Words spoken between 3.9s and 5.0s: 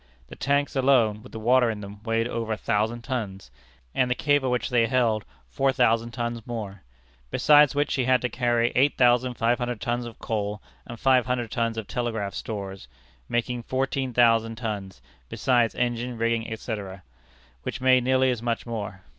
and the cable which they